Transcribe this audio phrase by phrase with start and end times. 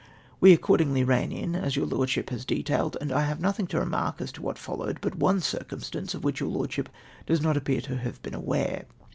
[0.41, 4.19] "AVe accordingly ran in, as your Lordship has detailed, and I have nothing to remark
[4.19, 6.89] as to what followed but one circum stance, of which your Lordship
[7.27, 8.85] does not appear to have been aware.